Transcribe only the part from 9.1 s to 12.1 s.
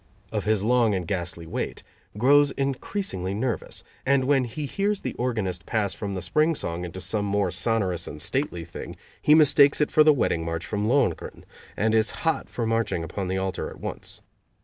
he mistakes it for the wedding march from "Lohengrin," and is